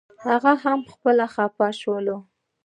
[0.25, 2.07] هغوی هم خپه شول.